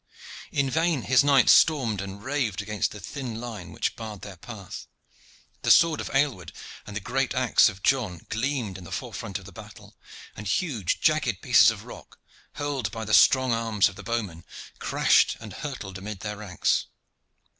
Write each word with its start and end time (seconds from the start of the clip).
In 0.51 0.67
vain 0.67 1.03
his 1.03 1.23
knights 1.23 1.53
stormed 1.53 2.01
and 2.01 2.23
raved 2.23 2.59
against 2.59 2.89
the 2.89 2.99
thin 2.99 3.39
line 3.39 3.71
which 3.71 3.95
barred 3.95 4.21
their 4.21 4.35
path: 4.35 4.87
the 5.61 5.69
sword 5.69 6.01
of 6.01 6.09
Aylward 6.15 6.53
and 6.87 6.95
the 6.95 6.99
great 6.99 7.35
axe 7.35 7.69
of 7.69 7.83
John 7.83 8.25
gleamed 8.29 8.79
in 8.79 8.83
the 8.83 8.91
forefront 8.91 9.37
of 9.37 9.45
the 9.45 9.51
battle 9.51 9.95
and 10.35 10.47
huge 10.47 11.01
jagged 11.01 11.43
pieces 11.43 11.69
of 11.69 11.83
rock, 11.83 12.19
hurled 12.53 12.89
by 12.89 13.05
the 13.05 13.13
strong 13.13 13.53
arms 13.53 13.89
of 13.89 13.95
the 13.95 14.01
bowmen, 14.01 14.43
crashed 14.79 15.37
and 15.39 15.53
hurtled 15.53 15.99
amid 15.99 16.21
their 16.21 16.37
ranks. 16.37 16.87